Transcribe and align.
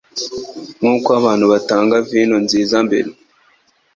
Nkuko 0.79 1.09
abantu 1.19 1.45
batanga 1.53 1.95
vino 2.09 2.37
nziza 2.45 2.77
mbere, 2.87 3.09